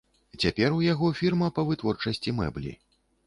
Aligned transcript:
Цяпер 0.43 0.69
у 0.77 0.81
яго 0.85 1.09
фірма 1.19 1.49
па 1.57 1.65
вытворчасці 1.69 2.35
мэблі. 2.41 2.73